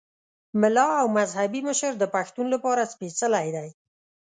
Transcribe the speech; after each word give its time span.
ملا 0.61 0.87
او 1.01 1.07
مذهبي 1.17 1.61
مشر 1.69 1.91
د 1.97 2.03
پښتون 2.15 2.45
لپاره 2.53 2.89
سپېڅلی 2.93 3.47
دی. 3.55 3.69